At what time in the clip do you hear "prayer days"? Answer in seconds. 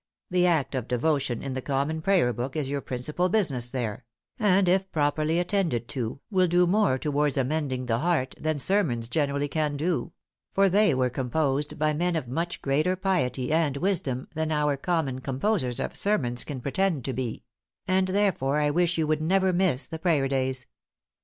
19.99-20.65